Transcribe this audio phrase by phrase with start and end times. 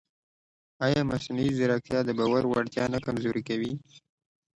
[0.85, 3.73] ایا مصنوعي ځیرکتیا د باور وړتیا نه کمزورې کوي؟